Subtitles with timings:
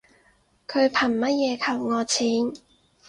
[0.67, 2.53] 佢憑乜嘢扣我錢